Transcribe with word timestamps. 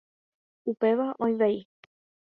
Upéva 0.71 1.07
oĩ 1.27 1.33
vai. 1.43 1.53